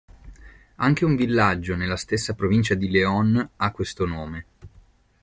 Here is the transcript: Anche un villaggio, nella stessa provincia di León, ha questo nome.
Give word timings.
Anche 0.77 1.05
un 1.05 1.15
villaggio, 1.15 1.75
nella 1.75 1.95
stessa 1.95 2.33
provincia 2.33 2.73
di 2.73 2.89
León, 2.89 3.49
ha 3.57 3.71
questo 3.71 4.07
nome. 4.07 4.45